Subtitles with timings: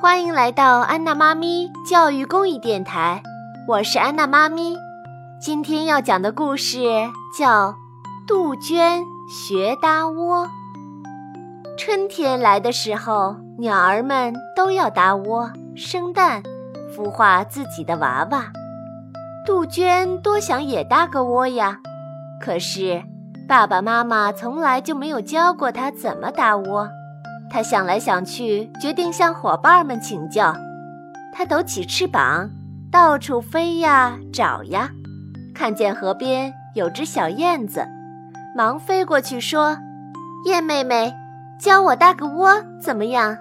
[0.00, 3.22] 欢迎来到安娜妈咪教育公益电台，
[3.68, 4.74] 我是安娜妈咪。
[5.38, 6.78] 今天要讲的故事
[7.38, 7.68] 叫
[8.26, 10.46] 《杜鹃学搭窝》。
[11.76, 16.42] 春天来的时候，鸟儿们都要搭窝、生蛋、
[16.96, 18.46] 孵化自己的娃娃。
[19.44, 21.78] 杜鹃多想也搭个窝呀，
[22.40, 23.02] 可是
[23.46, 26.88] 爸爸妈妈从来就没有教过它怎么搭窝。
[27.50, 30.54] 他想来想去，决定向伙伴们请教。
[31.32, 32.48] 他抖起翅膀，
[32.90, 34.90] 到处飞呀找呀，
[35.54, 37.86] 看见河边有只小燕子，
[38.56, 39.76] 忙飞过去说
[40.46, 41.12] ：“燕妹妹，
[41.58, 43.36] 教我搭个窝怎么样？”“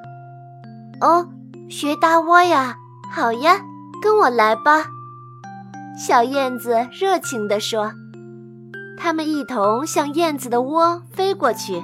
[1.01, 1.27] 哦，
[1.69, 2.75] 学搭窝呀？
[3.11, 3.61] 好呀，
[4.01, 4.85] 跟我来吧。”
[5.97, 7.91] 小燕子热情地说。
[9.01, 11.81] 他们一同向燕子的窝飞过去。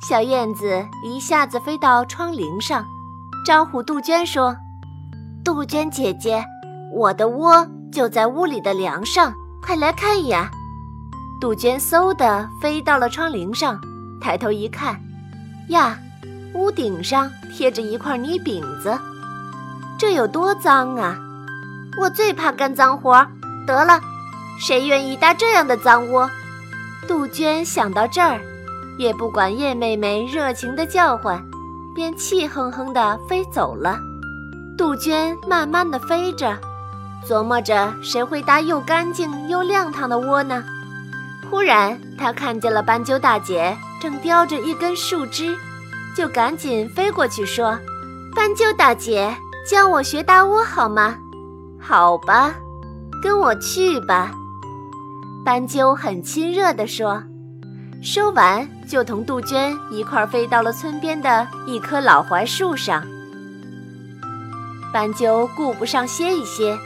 [0.00, 2.84] 小燕子一下子飞到窗棂上，
[3.44, 4.56] 招呼杜鹃说
[5.44, 6.44] ：“杜鹃姐姐，
[6.94, 10.50] 我的窝就在屋里的梁上，快来看呀！”
[11.40, 13.78] 杜鹃嗖地飞到了窗棂上，
[14.20, 15.00] 抬头一看，
[15.68, 15.98] 呀，
[16.54, 18.96] 屋顶上贴着一块泥饼子，
[19.98, 21.18] 这有多脏啊！
[22.00, 23.26] 我最怕干脏活，
[23.66, 24.00] 得了，
[24.60, 26.30] 谁愿意搭这样的脏窝？
[27.08, 28.40] 杜鹃想到这儿。
[28.98, 31.42] 也不管叶妹妹热情的叫唤，
[31.94, 33.98] 便气哼哼地飞走了。
[34.76, 36.56] 杜鹃慢慢地飞着，
[37.26, 40.62] 琢磨着谁会搭又干净又亮堂的窝呢？
[41.50, 45.56] 忽然，她看见了斑鸠大姐正叼着一根树枝，
[46.16, 47.78] 就赶紧飞过去说
[48.36, 49.34] ：“斑鸠大姐，
[49.68, 51.16] 教我学搭窝好吗
[51.80, 52.54] ？”“好吧，
[53.22, 54.32] 跟我去吧。”
[55.44, 57.22] 斑鸠很亲热地说。
[58.00, 63.06] 说完，就同杜鹃一块飞到了村边的一棵老槐树上。
[64.92, 66.76] 斑鸠顾不上歇一歇，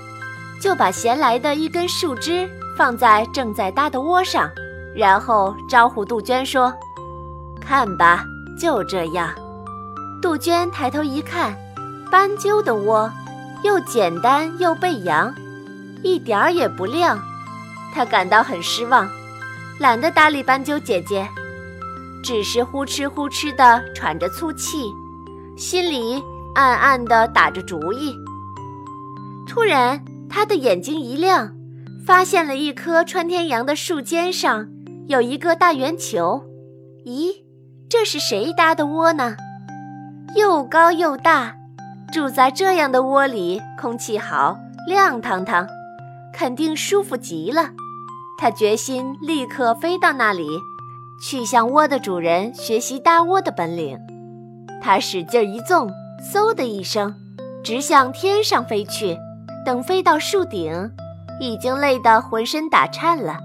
[0.61, 4.50] 就把衔来的一根树枝放在正在搭的窝上，
[4.94, 6.75] 然后招呼杜鹃说
[7.65, 8.25] ：“看吧，
[8.59, 9.31] 就这样。”
[10.21, 11.56] 杜鹃抬头一看，
[12.10, 13.10] 斑鸠的窝
[13.62, 15.32] 又简单又背阳，
[16.03, 17.21] 一点儿也不亮，
[17.94, 19.09] 她感到很失望。
[19.78, 21.28] 懒得搭理斑鸠姐姐，
[22.22, 24.93] 只是呼哧呼哧地喘着粗气，
[25.56, 26.22] 心里
[26.55, 28.15] 暗暗地打着主意。
[29.49, 31.53] 突然，他的眼睛一亮，
[32.06, 34.69] 发现了一棵穿天杨的树尖上
[35.09, 36.44] 有一个大圆球。
[37.05, 37.43] 咦，
[37.88, 39.37] 这是谁搭的窝呢？
[40.37, 41.54] 又高又大，
[42.12, 44.56] 住在这样的窝里，空气好，
[44.89, 45.66] 亮堂堂，
[46.33, 47.71] 肯定舒服极了。
[48.39, 50.47] 他决心立刻飞到那里，
[51.22, 53.99] 去向窝的主人学习搭窝的本领。
[54.83, 55.88] 他使劲一纵，
[56.33, 57.15] 嗖的一声，
[57.62, 59.16] 直向天上飞去。
[59.65, 60.91] 等飞到树顶，
[61.41, 63.38] 已经累得浑身打颤了。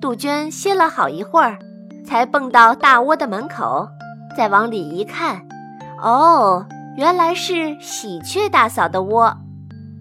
[0.00, 1.58] 杜鹃歇了好一会儿，
[2.06, 3.86] 才蹦到大窝的门口，
[4.34, 5.42] 再往里一看，
[6.02, 6.64] 哦，
[6.96, 9.36] 原来是喜鹊大嫂的窝。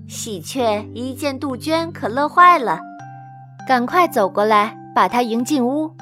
[0.08, 2.80] 喜鹊一见杜鹃，可乐坏了。
[3.68, 5.94] 赶快走过来，把它迎进屋。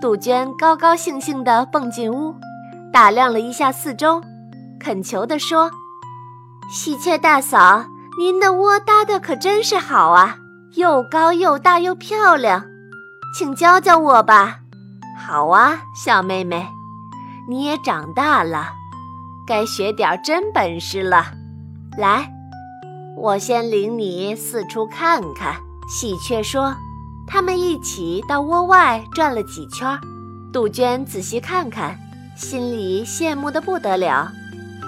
[0.00, 2.34] 杜鹃高高兴兴地蹦进屋，
[2.92, 4.20] 打量了一下四周，
[4.78, 5.70] 恳求地说
[6.70, 7.86] ：“喜鹊大嫂，
[8.18, 10.36] 您的窝搭的可真是好啊，
[10.74, 12.62] 又高又大又漂亮，
[13.36, 14.58] 请教教我吧。
[15.18, 16.66] ”“好啊，小妹妹，
[17.48, 18.68] 你也长大了，
[19.46, 21.24] 该学点真本事了。
[21.96, 22.30] 来，
[23.16, 25.56] 我先领你四处看看。”
[25.88, 26.74] 喜鹊说。
[27.26, 29.98] 他们一起到窝外转了几圈，
[30.52, 31.98] 杜鹃仔细看看，
[32.36, 34.30] 心里羡慕得不得了。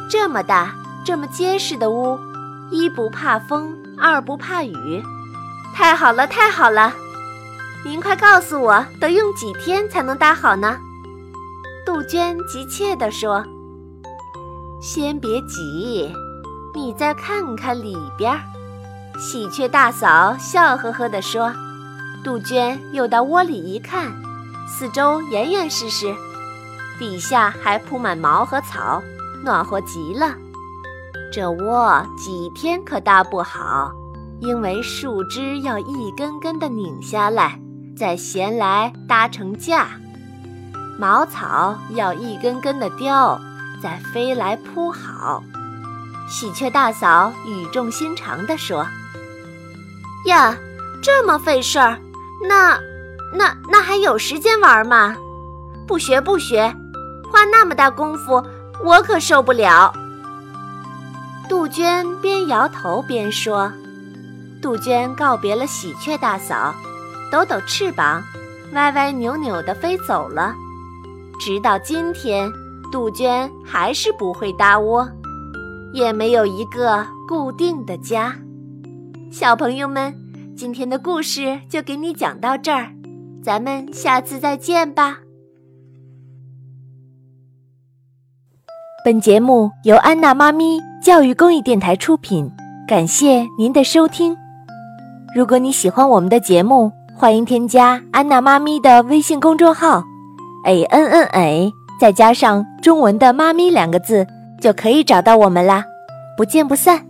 [0.09, 2.19] 这么大、这么结实的屋，
[2.71, 5.03] 一不怕风，二不怕雨，
[5.75, 6.94] 太好了，太好了！
[7.84, 10.78] 您快告诉我，得用几天才能搭好呢？
[11.84, 13.44] 杜鹃急切地说
[14.81, 16.14] ：“先别急，
[16.75, 18.38] 你再看看里边。”
[19.19, 21.52] 喜鹊大嫂笑呵呵地说。
[22.25, 24.12] 杜鹃又到窝里一看，
[24.69, 26.15] 四周严严实实，
[26.99, 29.00] 底下还铺满毛和草，
[29.44, 30.35] 暖和极了。
[31.32, 33.93] 这窝几天可搭不好，
[34.41, 37.61] 因为树枝要一根根的拧下来，
[37.97, 39.87] 再衔来搭成架；
[40.99, 43.41] 茅草要一根根的雕，
[43.81, 45.43] 再飞来铺好。
[46.29, 48.87] 喜鹊大嫂语重心长地说
[50.26, 50.55] ：“呀，
[51.03, 51.99] 这么费事儿！”
[52.46, 52.79] 那，
[53.32, 55.17] 那那还有时间玩吗？
[55.87, 56.75] 不学不学，
[57.32, 58.43] 花那么大功夫，
[58.85, 59.93] 我可受不了。
[61.49, 63.73] 杜鹃边摇头边说
[64.61, 66.75] ：“杜鹃告别了喜鹊大嫂，
[67.32, 68.23] 抖抖翅膀，
[68.75, 70.55] 歪歪扭扭地飞走了。
[71.41, 72.52] 直到今天，
[72.93, 75.08] 杜鹃还是不会搭窝，
[75.94, 78.37] 也没有一个固定的家。”
[79.32, 80.14] 小朋友们，
[80.58, 82.88] 今天的故事就给你讲到这儿，
[83.44, 85.19] 咱们下次再见吧。
[89.05, 92.50] 本节目由安娜妈咪教育公益电台出品，
[92.88, 94.37] 感谢您的收听。
[95.32, 100.02] 如果你喜欢我们的节目，欢迎添加安娜妈咪的微信公众号
[100.64, 104.26] ，a n n a，再加上中文的“妈咪”两个字，
[104.60, 105.84] 就可以找到我们啦。
[106.37, 107.07] 不见不散。